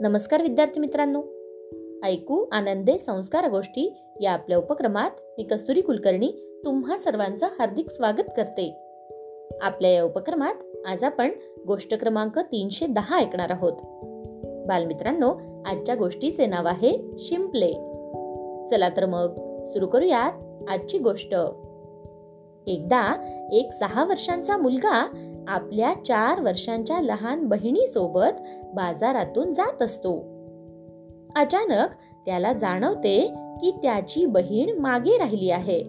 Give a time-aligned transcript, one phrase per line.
[0.00, 1.22] नमस्कार विद्यार्थी मित्रांनो.
[2.04, 8.76] ऐकू आनंदे संस्कार गोष्टी या आपल्या उपक्रमात मी कस्तुरी कुलकर्णी तुम्हा सर्वांचं हार्दिक स्वागत करते.
[9.60, 10.54] आपल्या या उपक्रमात
[10.86, 11.30] आज आपण
[11.66, 13.72] गोष्ट क्रमांक तीनशे दहा ऐकणार आहोत.
[14.68, 15.34] बालमित्रांनो
[15.66, 17.72] आजच्या गोष्टीचे नाव आहे शिंपले.
[18.70, 20.32] चला तर मग सुरू करूयात
[20.68, 21.34] आजची गोष्ट.
[22.66, 23.14] एकदा
[23.52, 25.06] एक सहा वर्षांचा मुलगा
[25.48, 28.40] आपल्या चार वर्षांच्या लहान बहिणीसोबत
[28.74, 30.18] बाजारातून जात असतो.
[31.36, 31.88] अचानक
[32.26, 35.82] त्याला जाणवते की त्याची बहीण मागे राहिली आहे.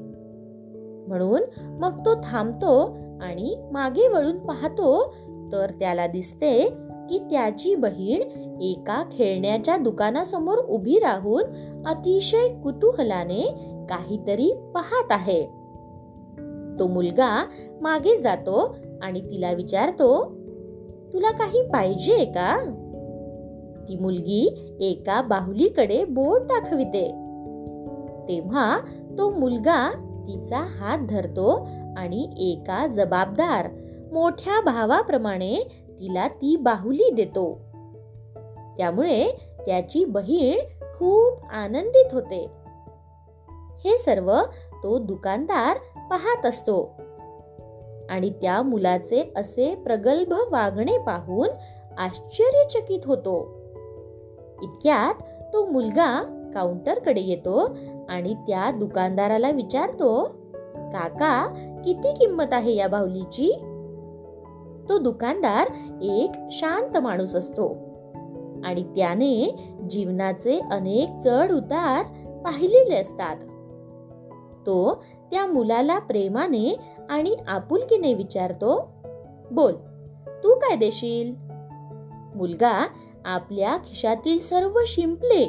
[1.08, 1.42] म्हणून
[1.80, 5.16] मग तो थांबतो आणि मागे वळून पाहतो
[5.52, 6.70] तर त्याला दिसते
[7.10, 8.22] की त्याची बहीण
[8.62, 11.44] एका खेळण्याच्या दुकानासमोर उभी राहून
[11.86, 13.42] अतिशय कुतूहलाने
[13.90, 15.67] काहीतरी पाहत आहे.
[16.80, 17.46] तो मुलगा
[17.82, 20.38] मागे जातो आणि तिला विचारतो
[21.14, 22.58] तुला काही पाहिजे का?
[23.88, 27.08] ती मुलगी एका बाहुलीकडे बोट दाखविते.
[28.28, 28.80] तेव्हा
[29.18, 29.92] तो मुलगा
[30.28, 33.68] तिचा हात धरतो आणि एका जबाबदार
[34.12, 35.56] मोठ्या भावाप्रमाणे
[36.00, 37.62] तिला ती बाहुली देतो.
[38.78, 39.28] त्यामुळे
[39.66, 40.60] त्याची बहीण
[40.98, 42.48] खूप आनंदित होते.
[43.86, 44.40] हे सर्व
[44.84, 45.78] तो दुकानदार
[46.10, 46.92] पाहत असतो.
[48.10, 51.50] आणि त्या मुलाचे असे प्रगल्भ वागणे पाहून
[51.98, 53.54] आश्चर्यचकित होतो.
[54.62, 55.22] इतक्यात
[55.54, 57.78] तो मुलगा काउंटरकडे येतो
[58.10, 60.24] आणि त्या दुकानदाराला विचारतो
[60.76, 61.48] काका
[61.86, 63.52] किती किंमत आहे या बाहुलीची?
[64.90, 65.68] तो दुकानदार
[66.02, 67.76] एक शांत माणूस असतो.
[68.64, 72.04] आणि त्याने जीवनाचे अनेक चढ उतार
[72.44, 73.36] पाहिलेले असतात.
[74.66, 76.78] तो त्या मुलाला प्रेमाने
[77.10, 78.92] आणि आपुलकीने विचारतो
[79.52, 79.74] बोल
[80.44, 81.34] तू काय देशील?
[82.36, 82.88] मुलगा
[83.26, 85.46] आपल्या खिशातील सर्व शिंपले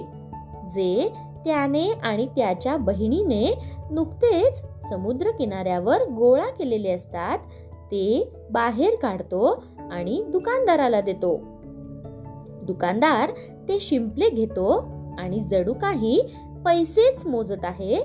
[0.75, 1.13] जे
[1.45, 3.59] त्याने आणि त्याच्या बहिणीने
[3.91, 7.39] नुकतेच समुद्र किनाऱ्यावर गोळा केलेले असतात
[7.75, 11.37] ते बाहेर काढतो आणि दुकानदाराला देतो.
[12.63, 13.31] दुकानदार
[13.69, 14.79] ते शिंपले घेतो
[15.19, 16.21] आणि जडू काही
[16.65, 17.97] पैसेच मोजत आहे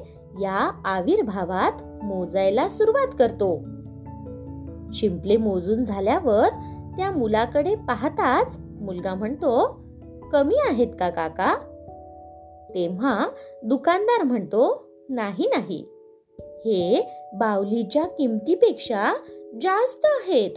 [0.42, 3.60] या आविर्भावात मोजायला सुरुवात करतो.
[4.94, 6.50] शिंपले मोजून झाल्यावर
[6.98, 9.80] त्या मुलाकडे पाहताच मुलगा म्हणतो
[10.32, 11.56] कमी आहेत का काका?
[12.76, 13.28] तेव्हा
[13.64, 15.86] दुकानदार म्हणतो नाही नाही.
[16.40, 19.14] हे बावलीच्या किमतीपेक्षा
[19.62, 20.52] जास्त आहेत.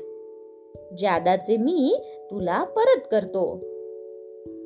[0.99, 2.01] जादाचे मी
[2.31, 3.61] तुला परत करतो.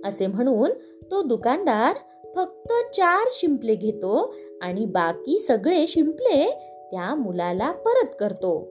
[0.05, 0.71] असे म्हणून
[1.11, 1.97] तो दुकानदार
[2.41, 6.51] फक्त चार शिंपले घेतो आणि बाकी सगळे शिंपले
[6.91, 8.69] त्या मुलाला परत करतो.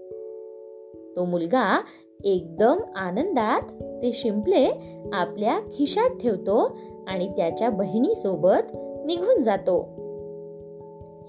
[1.15, 1.81] तो मुलगा
[2.23, 3.61] एकदम आनंदात
[4.03, 4.69] ते शिंपले
[5.13, 6.77] आपल्या खिशात ठेवतो
[7.07, 8.71] आणि त्याच्या बहिणीसोबत
[9.05, 9.81] निघून जातो.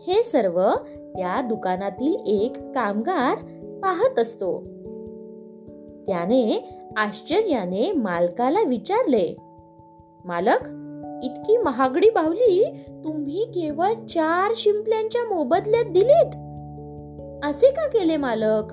[0.07, 3.39] हे सर्व त्या दुकानातील एक कामगार
[3.83, 4.61] पाहत असतो.
[6.07, 9.37] त्याने आश्चर्याने मालकाला विचारले
[10.25, 10.90] मालक
[11.23, 16.37] इतकी महागडी बाहुली तुम्ही केवळ चार शिंपल्यांच्या मोबदल्यात दिलीत.
[17.45, 18.65] असे का केले मालक?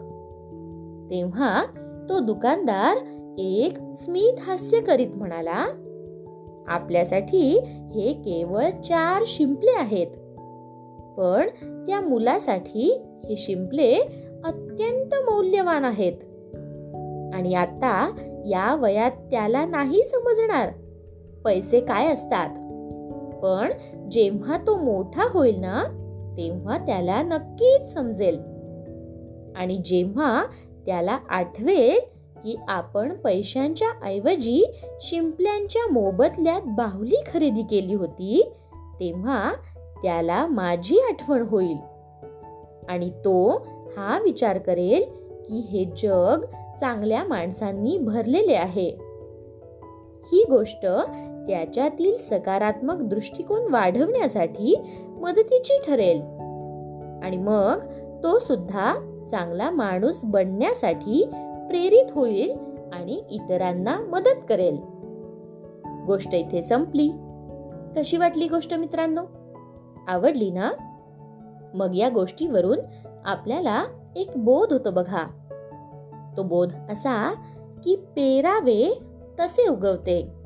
[1.10, 1.64] तेव्हा
[2.10, 2.98] तो दुकानदार
[3.38, 5.66] एक स्मित हास्य करीत म्हणाला
[6.68, 7.60] आपल्यासाठी
[7.96, 10.08] हे केवळ चार शिंपले आहेत.
[11.18, 11.48] पण
[11.88, 13.96] त्या मुलासाठी हे शिंपले
[14.44, 16.14] अत्यंत मौल्यवान आहेत.
[17.34, 18.12] आणि आता
[18.46, 20.70] या वयात त्याला नाही समजणार.
[21.48, 22.50] पैसे काय असतात?
[23.44, 23.72] पण
[24.12, 25.84] जेव्हा तो मोठा होईल ना
[26.38, 28.40] तेव्हा त्याला नक्कीच समजेल.
[29.56, 30.44] आणि जेव्हा
[30.86, 32.00] त्याला आठवेल
[32.44, 34.64] की आपण पैशांच्या ऐवजी
[35.02, 38.52] शिंपल्यांच्या मोबदल्यात बाहुली खरेदी केली होती
[39.00, 39.54] तेव्हा
[40.04, 41.78] त्याला माझी आठवण होईल.
[42.90, 45.04] आणि तो हा विचार करेल
[45.48, 46.42] की हे जग
[46.80, 49.08] चांगल्या माणसांनी भरलेले आहे.
[50.32, 50.88] ही गोष्ट
[51.48, 56.22] त्याच्यातील सकारात्मक दृष्टिकोन वाढवण्यासाठी मदतीची ठरेल.
[57.24, 57.80] आणि मग
[58.24, 58.94] तो सुद्धा
[59.32, 61.26] चांगला माणूस बनण्यासाठी
[61.70, 62.58] प्रेरित होईल
[62.94, 64.78] आणि इतरांना मदत करेल.
[66.06, 67.10] गोष्ट इथे संपली.
[67.96, 69.22] कशी वाटली गोष्ट मित्रांनो?
[70.08, 70.72] आवडली ना?
[71.74, 72.80] मग या गोष्टीवरून
[73.26, 73.84] आपल्याला
[74.16, 75.24] एक बोध होतो बघा.
[76.38, 77.34] तो बोध असा
[77.84, 79.00] की पेरावे
[79.40, 80.37] तसे उगवते.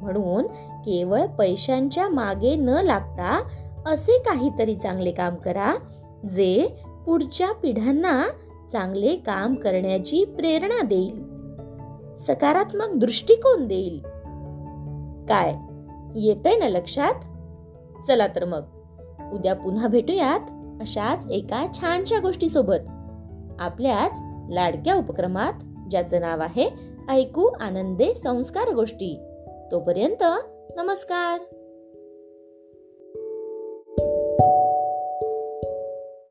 [0.00, 0.46] म्हणून
[0.84, 3.42] केवळ पैशांच्या मागे न लागता
[3.86, 5.74] असे काहीतरी चांगले काम करा
[6.30, 8.22] जे पुढच्या पिढ्यांना
[8.72, 11.22] चांगले काम करण्याची प्रेरणा देईल.
[12.18, 14.00] सकारात्मक दृष्टिकोन देईल.
[15.28, 15.54] काय?
[16.14, 17.14] येतंय ना लक्षात?
[18.06, 18.62] चला तर मग.
[19.32, 20.40] उद्या पुन्हा भेटूयात
[20.80, 22.88] अशाच एका छानशा गोष्टीसोबत.
[23.58, 25.52] आपल्याच लाडक्या उपक्रमात
[25.90, 26.70] ज्याचं नाव आहे
[27.08, 29.27] ऐकू आनंदे संस्कार गोष्टी.
[29.70, 30.22] तोपर्यंत
[30.76, 31.38] नमस्कार.